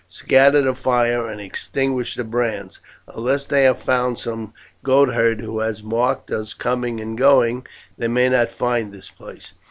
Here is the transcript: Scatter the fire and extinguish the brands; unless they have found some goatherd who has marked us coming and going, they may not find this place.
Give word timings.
Scatter 0.07 0.63
the 0.63 0.73
fire 0.73 1.29
and 1.29 1.39
extinguish 1.39 2.15
the 2.15 2.23
brands; 2.23 2.79
unless 3.07 3.45
they 3.45 3.65
have 3.65 3.77
found 3.77 4.17
some 4.17 4.51
goatherd 4.83 5.41
who 5.41 5.59
has 5.59 5.83
marked 5.83 6.31
us 6.31 6.55
coming 6.55 6.99
and 6.99 7.15
going, 7.15 7.67
they 7.99 8.07
may 8.07 8.27
not 8.27 8.49
find 8.49 8.91
this 8.91 9.11
place. 9.11 9.53